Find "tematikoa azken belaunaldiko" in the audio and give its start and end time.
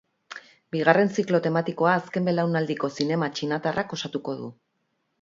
1.49-2.93